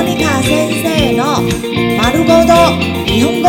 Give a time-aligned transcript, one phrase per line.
[0.00, 1.42] モニカ先生の
[1.98, 2.54] 丸ごと
[3.04, 3.48] 日本語。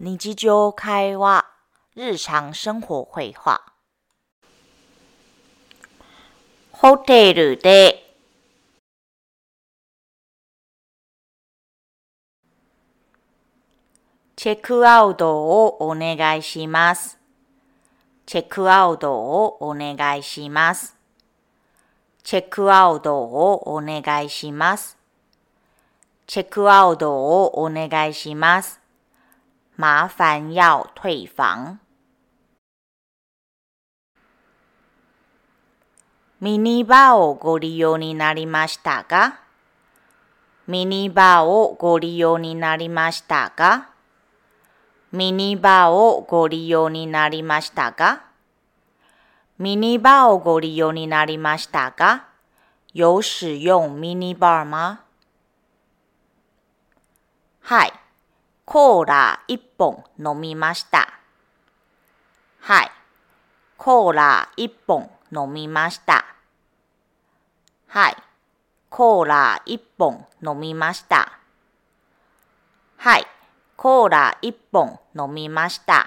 [0.00, 1.46] 日常会話、
[1.94, 3.62] 日常生活会話。
[6.72, 8.01] ホテルで
[14.42, 17.16] チェックアウトをお願いします。
[18.26, 20.96] チェックアウトをお願いします。
[22.24, 24.98] チェックアウトをお願いします。
[26.26, 28.80] チェックアウトをお願いします。
[29.78, 31.78] 麻烦要退房。
[36.40, 39.38] ミニバーをご利用になりましたか
[40.66, 43.91] ミニバーをご利用になりましたか
[45.12, 48.24] ミニバーをご利用になりましたか
[49.58, 52.28] ミニバーをご利用になりましたか
[52.94, 55.00] 有使用ミニバー吗？
[57.60, 57.92] はい。
[58.64, 61.12] コーラ一本飲みました。
[62.60, 62.90] はい。
[63.76, 66.24] コーラ一本飲みました。
[67.86, 68.16] はい。
[68.88, 71.38] コーラ一本飲みました。
[72.96, 73.26] はい。
[73.82, 76.06] コーラ一本飲みました。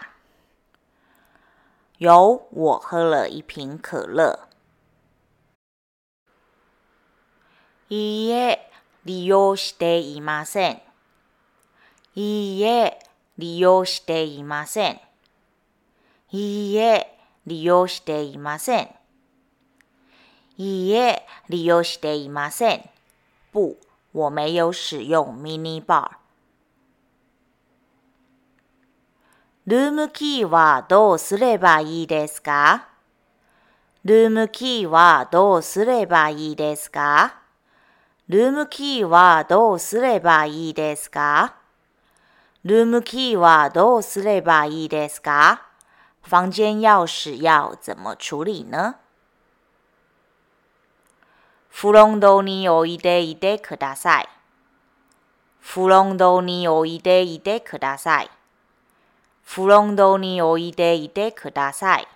[1.98, 4.48] 有，我喝了一瓶可乐。
[7.90, 8.72] いいえ、
[9.03, 10.81] 利用していません。
[12.16, 12.98] いいえ、
[13.38, 15.02] 利用していません。
[16.31, 18.90] いいえ、利用していません。
[20.56, 22.90] いいえ、利用していません。
[23.52, 23.76] 不，
[24.14, 26.25] 我没有使用 mini bar。
[29.67, 32.88] ルームキーはどうすればいいですか？
[34.03, 37.40] ルームキーはどうすればいいですか？
[38.28, 41.56] ルームキーはどうすればいいですか？
[42.63, 45.63] ルームキーはどうすればいいですか？
[46.22, 48.97] 房間钥匙要怎么处理呢？
[51.69, 54.29] フロンドにおいでいてください。
[55.59, 58.29] フロンドにおいでいてください。
[59.45, 62.07] フロンドにおいでいてください。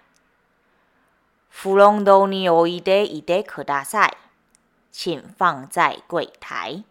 [1.49, 4.11] フロンドにおいでいてください。
[4.91, 6.83] 请放在柜台。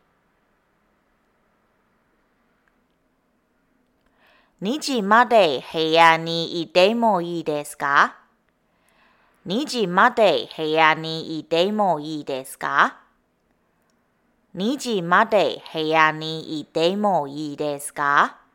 [4.63, 8.17] 2時まで部屋にいてもいいですか
[9.47, 12.97] ?2 時まで部屋にいてもいいですか
[14.57, 18.48] ?2 時まで部屋にいてもいいですか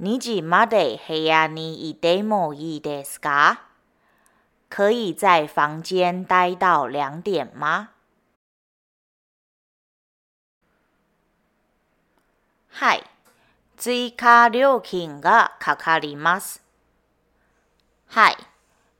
[0.00, 3.58] ?2 時まで部屋にいてもいいですか？
[4.68, 7.88] 可以在房间待到两点吗？
[12.70, 13.04] はい。
[13.76, 16.62] 追加料金がかかります。
[18.06, 18.36] はい。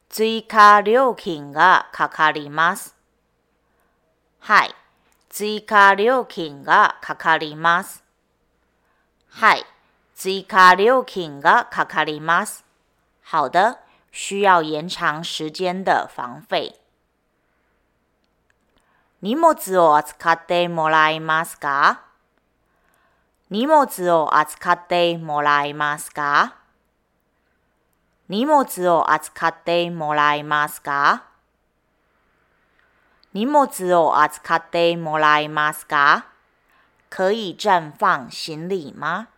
[0.09, 2.95] 追加料金がかかります。
[4.39, 4.75] はい。
[5.29, 8.05] 追加料金がかかります。
[9.29, 9.65] はい。
[10.15, 12.65] 追加料金がかかります。
[13.25, 13.79] 好的，
[14.13, 16.77] 需要延长时间的房费。
[19.21, 22.03] 荷物を扱ってもらえますか？
[23.51, 26.57] 荷物を扱ってもらえますか？
[28.29, 31.25] 荷物を扱ってもらえますか？
[33.33, 36.27] 荷物を扱ってもらえますか？
[37.11, 39.29] 可以绽放行李吗？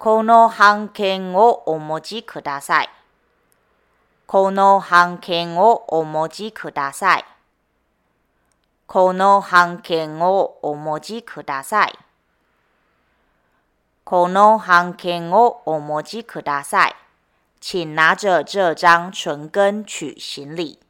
[0.00, 2.88] この半券をお持ちください。
[4.26, 7.24] この半券をお持ちください。
[8.86, 11.92] この半券をお持ちください。
[14.02, 16.94] この半券をお持ちください。
[17.60, 20.89] 请拿着这张存根取行李。